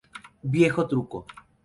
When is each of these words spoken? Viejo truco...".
Viejo 0.41 0.87
truco...". 0.87 1.27